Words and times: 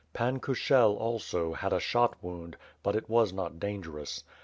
Pan 0.13 0.39
Kushel, 0.39 0.97
also, 0.97 1.53
had 1.53 1.71
a 1.71 1.79
shot 1.79 2.15
wound, 2.23 2.57
but 2.81 2.95
it 2.95 3.07
was 3.07 3.31
not 3.31 3.59
dangerous. 3.59 4.23